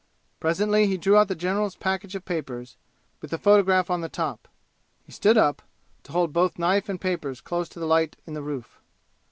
Presently 0.39 0.87
he 0.87 0.97
drew 0.97 1.15
out 1.15 1.27
the 1.27 1.35
general's 1.35 1.75
package 1.75 2.15
of 2.15 2.25
papers, 2.25 2.75
with 3.21 3.29
the 3.29 3.37
photograph 3.37 3.91
on 3.91 4.01
the 4.01 4.09
top. 4.09 4.47
He 5.03 5.11
stood 5.11 5.37
up, 5.37 5.61
to 6.01 6.11
hold 6.11 6.33
both 6.33 6.57
knife 6.57 6.89
and 6.89 6.99
papers 6.99 7.39
close 7.39 7.69
to 7.69 7.79
the 7.79 7.85
light 7.85 8.17
in 8.25 8.33
the 8.33 8.41
roof. 8.41 8.79